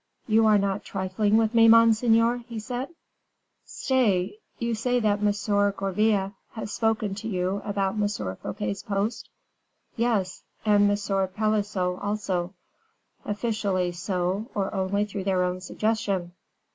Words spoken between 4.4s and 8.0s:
you say that M. Gourville has spoken to you about